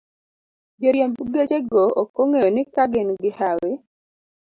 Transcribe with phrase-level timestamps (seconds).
[0.81, 3.71] Joriemb gechego ok ong'eyo ni ka gin gi hawi